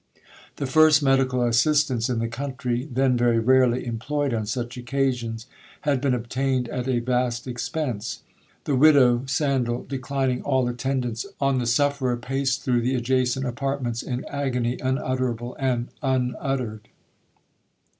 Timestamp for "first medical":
0.65-1.43